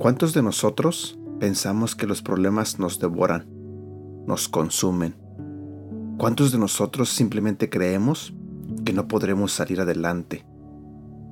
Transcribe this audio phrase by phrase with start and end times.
[0.00, 3.46] ¿Cuántos de nosotros pensamos que los problemas nos devoran,
[4.26, 5.14] nos consumen?
[6.16, 8.34] ¿Cuántos de nosotros simplemente creemos
[8.84, 10.46] que no podremos salir adelante?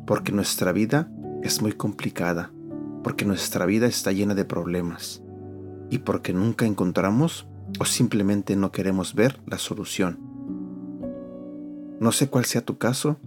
[0.07, 1.11] Porque nuestra vida
[1.43, 2.52] es muy complicada,
[3.02, 5.23] porque nuestra vida está llena de problemas
[5.91, 7.48] y porque nunca encontramos
[7.79, 10.19] o simplemente no queremos ver la solución.
[12.01, 13.19] No sé cuál sea tu caso,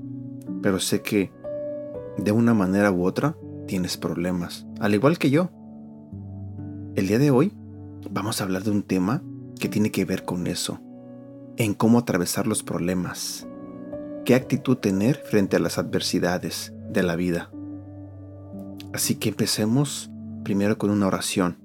[0.62, 1.32] pero sé que
[2.18, 3.36] de una manera u otra
[3.68, 5.50] tienes problemas, al igual que yo.
[6.96, 7.54] El día de hoy
[8.10, 9.24] vamos a hablar de un tema
[9.60, 10.80] que tiene que ver con eso,
[11.58, 13.48] en cómo atravesar los problemas,
[14.26, 17.52] qué actitud tener frente a las adversidades de la vida.
[18.94, 20.12] Así que empecemos
[20.44, 21.58] primero con una oración.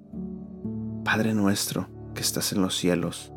[1.05, 3.33] Padre nuestro que estás en los cielos,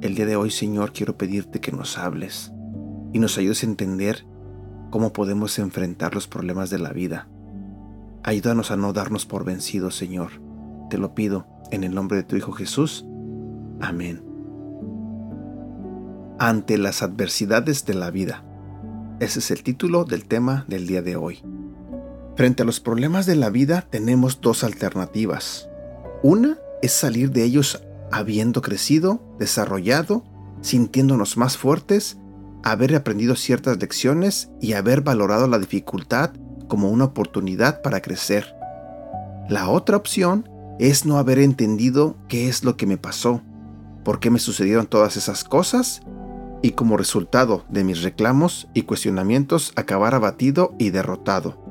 [0.00, 2.52] el día de hoy Señor quiero pedirte que nos hables
[3.12, 4.26] y nos ayudes a entender
[4.90, 7.28] cómo podemos enfrentar los problemas de la vida
[8.26, 10.30] Ayúdanos a no darnos por vencidos, Señor.
[10.88, 13.04] Te lo pido en el nombre de tu Hijo Jesús.
[13.82, 14.24] Amén.
[16.38, 18.42] Ante las adversidades de la vida.
[19.20, 21.42] Ese es el título del tema del día de hoy.
[22.36, 25.68] Frente a los problemas de la vida tenemos dos alternativas.
[26.22, 30.24] Una es salir de ellos habiendo crecido, desarrollado,
[30.60, 32.18] sintiéndonos más fuertes,
[32.64, 36.32] haber aprendido ciertas lecciones y haber valorado la dificultad
[36.66, 38.54] como una oportunidad para crecer.
[39.48, 40.48] La otra opción
[40.80, 43.42] es no haber entendido qué es lo que me pasó,
[44.02, 46.02] por qué me sucedieron todas esas cosas
[46.62, 51.63] y como resultado de mis reclamos y cuestionamientos acabar abatido y derrotado.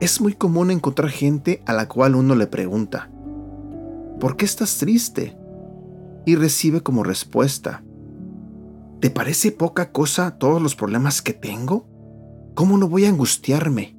[0.00, 3.10] Es muy común encontrar gente a la cual uno le pregunta,
[4.20, 5.36] ¿por qué estás triste?
[6.24, 7.82] Y recibe como respuesta,
[9.00, 11.88] ¿te parece poca cosa todos los problemas que tengo?
[12.54, 13.96] ¿Cómo no voy a angustiarme?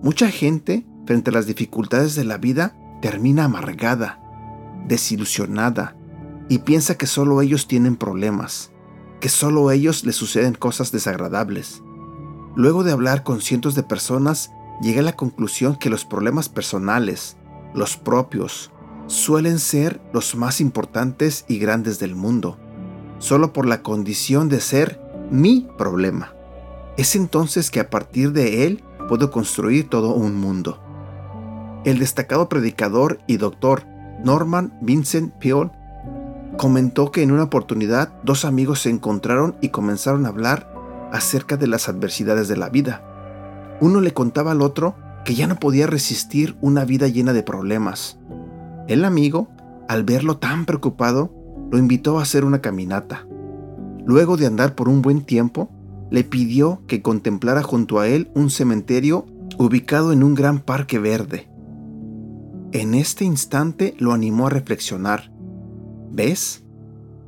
[0.00, 4.20] Mucha gente, frente a las dificultades de la vida, termina amargada,
[4.86, 5.96] desilusionada
[6.48, 8.70] y piensa que solo ellos tienen problemas,
[9.20, 11.82] que solo a ellos les suceden cosas desagradables.
[12.54, 17.36] Luego de hablar con cientos de personas, llegué a la conclusión que los problemas personales,
[17.74, 18.70] los propios,
[19.06, 22.58] suelen ser los más importantes y grandes del mundo,
[23.18, 25.00] solo por la condición de ser
[25.30, 26.34] mi problema.
[26.96, 30.80] Es entonces que a partir de él puedo construir todo un mundo.
[31.84, 33.84] El destacado predicador y doctor
[34.22, 35.70] Norman Vincent Peale
[36.58, 40.70] comentó que en una oportunidad dos amigos se encontraron y comenzaron a hablar
[41.12, 43.07] acerca de las adversidades de la vida.
[43.80, 48.18] Uno le contaba al otro que ya no podía resistir una vida llena de problemas.
[48.88, 49.48] El amigo,
[49.88, 51.32] al verlo tan preocupado,
[51.70, 53.26] lo invitó a hacer una caminata.
[54.06, 55.70] Luego de andar por un buen tiempo,
[56.10, 59.26] le pidió que contemplara junto a él un cementerio
[59.58, 61.48] ubicado en un gran parque verde.
[62.72, 65.30] En este instante lo animó a reflexionar.
[66.10, 66.64] ¿Ves?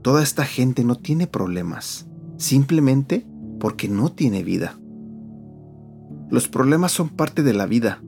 [0.03, 3.27] Toda esta gente no tiene problemas, simplemente
[3.59, 4.80] porque no tiene vida.
[6.31, 8.03] Los problemas son parte de la vida.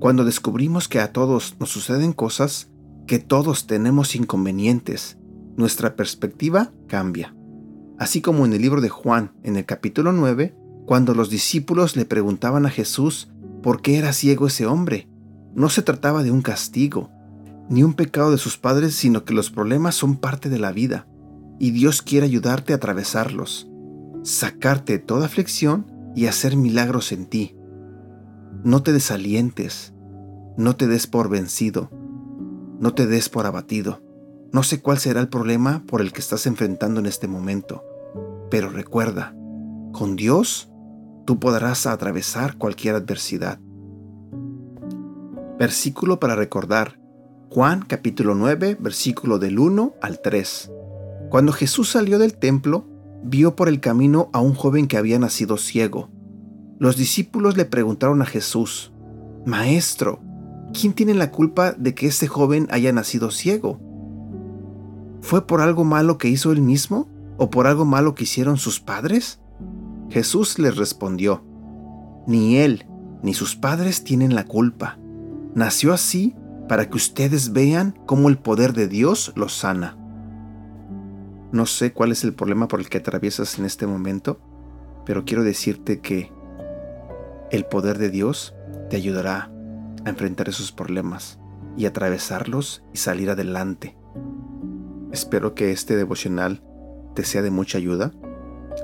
[0.00, 2.70] Cuando descubrimos que a todos nos suceden cosas,
[3.06, 5.18] que todos tenemos inconvenientes,
[5.56, 7.34] nuestra perspectiva cambia
[8.02, 10.56] así como en el libro de Juan, en el capítulo 9,
[10.86, 13.30] cuando los discípulos le preguntaban a Jesús
[13.62, 15.08] por qué era ciego ese hombre.
[15.54, 17.10] No se trataba de un castigo,
[17.68, 21.06] ni un pecado de sus padres, sino que los problemas son parte de la vida,
[21.60, 23.70] y Dios quiere ayudarte a atravesarlos,
[24.24, 27.56] sacarte toda aflicción y hacer milagros en ti.
[28.64, 29.94] No te desalientes,
[30.56, 31.90] no te des por vencido,
[32.78, 34.00] no te des por abatido.
[34.52, 37.82] No sé cuál será el problema por el que estás enfrentando en este momento,
[38.50, 39.34] pero recuerda,
[39.92, 40.70] con Dios
[41.24, 43.58] tú podrás atravesar cualquier adversidad.
[45.58, 46.98] Versículo para recordar.
[47.50, 50.72] Juan capítulo 9, versículo del 1 al 3.
[51.30, 52.86] Cuando Jesús salió del templo,
[53.22, 56.10] vio por el camino a un joven que había nacido ciego.
[56.78, 58.92] Los discípulos le preguntaron a Jesús,
[59.46, 60.20] Maestro,
[60.72, 63.80] ¿quién tiene la culpa de que este joven haya nacido ciego?
[65.20, 67.08] ¿Fue por algo malo que hizo él mismo?
[67.42, 69.40] o por algo malo que hicieron sus padres?
[70.10, 71.44] Jesús les respondió,
[72.26, 72.86] ni él
[73.22, 74.98] ni sus padres tienen la culpa.
[75.54, 76.34] Nació así
[76.68, 79.96] para que ustedes vean cómo el poder de Dios los sana.
[81.52, 84.40] No sé cuál es el problema por el que atraviesas en este momento,
[85.04, 86.32] pero quiero decirte que
[87.50, 88.54] el poder de Dios
[88.88, 89.52] te ayudará
[90.04, 91.38] a enfrentar esos problemas
[91.76, 93.96] y atravesarlos y salir adelante.
[95.12, 96.62] Espero que este devocional
[97.14, 98.12] te sea de mucha ayuda.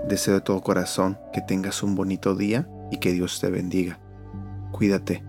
[0.06, 3.98] Deseo de todo corazón que tengas un bonito día y que Dios te bendiga.
[4.72, 5.24] Cuídate